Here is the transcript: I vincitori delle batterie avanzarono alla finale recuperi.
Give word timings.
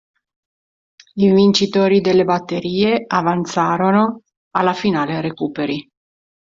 I 1.13 1.31
vincitori 1.31 2.01
delle 2.01 2.23
batterie 2.23 3.03
avanzarono 3.07 4.21
alla 4.55 4.73
finale 4.73 5.21
recuperi. 5.21 5.87